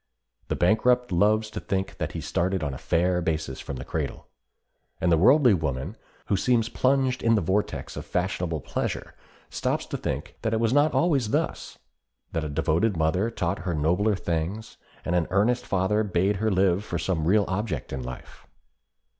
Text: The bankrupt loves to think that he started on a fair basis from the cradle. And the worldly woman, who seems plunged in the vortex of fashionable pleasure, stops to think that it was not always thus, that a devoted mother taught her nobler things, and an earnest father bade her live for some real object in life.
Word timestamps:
The 0.47 0.55
bankrupt 0.55 1.11
loves 1.11 1.51
to 1.51 1.59
think 1.59 1.97
that 1.99 2.13
he 2.13 2.21
started 2.21 2.63
on 2.63 2.73
a 2.73 2.79
fair 2.79 3.21
basis 3.21 3.59
from 3.59 3.75
the 3.75 3.85
cradle. 3.85 4.25
And 4.99 5.11
the 5.11 5.17
worldly 5.19 5.53
woman, 5.53 5.95
who 6.25 6.35
seems 6.35 6.69
plunged 6.69 7.21
in 7.21 7.35
the 7.35 7.41
vortex 7.41 7.95
of 7.95 8.03
fashionable 8.03 8.61
pleasure, 8.61 9.13
stops 9.51 9.85
to 9.85 9.97
think 9.97 10.37
that 10.41 10.55
it 10.55 10.59
was 10.59 10.73
not 10.73 10.95
always 10.95 11.29
thus, 11.29 11.77
that 12.31 12.43
a 12.43 12.49
devoted 12.49 12.97
mother 12.97 13.29
taught 13.29 13.59
her 13.59 13.75
nobler 13.75 14.15
things, 14.15 14.77
and 15.05 15.13
an 15.13 15.27
earnest 15.29 15.67
father 15.67 16.03
bade 16.03 16.37
her 16.37 16.49
live 16.49 16.83
for 16.83 16.97
some 16.97 17.27
real 17.27 17.45
object 17.47 17.93
in 17.93 18.01
life. 18.01 18.47